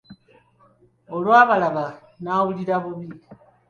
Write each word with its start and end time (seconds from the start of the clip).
Olwabalaba 1.15 1.85
n'awulira 2.21 2.75
bubi. 2.83 3.07